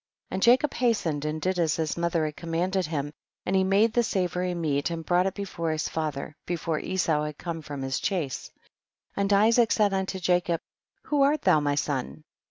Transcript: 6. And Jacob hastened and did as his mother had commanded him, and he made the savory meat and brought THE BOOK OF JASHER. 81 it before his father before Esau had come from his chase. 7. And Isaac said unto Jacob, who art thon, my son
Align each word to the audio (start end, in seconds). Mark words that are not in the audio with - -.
6. 0.29 0.29
And 0.31 0.41
Jacob 0.41 0.73
hastened 0.73 1.25
and 1.25 1.39
did 1.39 1.59
as 1.59 1.75
his 1.75 1.95
mother 1.95 2.25
had 2.25 2.35
commanded 2.35 2.87
him, 2.87 3.13
and 3.45 3.55
he 3.55 3.63
made 3.63 3.93
the 3.93 4.01
savory 4.01 4.55
meat 4.55 4.89
and 4.89 5.05
brought 5.05 5.25
THE 5.25 5.25
BOOK 5.25 5.27
OF 5.27 5.27
JASHER. 5.27 5.27
81 5.27 5.27
it 5.27 5.35
before 5.67 5.71
his 5.73 5.89
father 5.89 6.35
before 6.47 6.79
Esau 6.79 7.23
had 7.25 7.37
come 7.37 7.61
from 7.61 7.83
his 7.83 7.99
chase. 7.99 8.45
7. 9.13 9.13
And 9.17 9.33
Isaac 9.33 9.71
said 9.71 9.93
unto 9.93 10.19
Jacob, 10.19 10.59
who 11.03 11.21
art 11.21 11.43
thon, 11.43 11.63
my 11.63 11.75
son 11.75 12.23